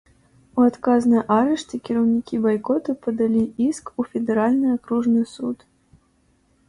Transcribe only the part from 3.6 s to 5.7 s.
іск у федэральны акружны суд.